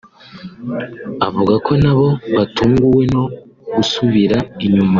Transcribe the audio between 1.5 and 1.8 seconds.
ko